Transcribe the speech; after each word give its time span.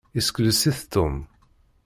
Isekles-it 0.19 0.79
Tom. 0.93 1.15